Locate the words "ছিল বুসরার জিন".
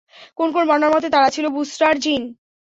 1.35-2.21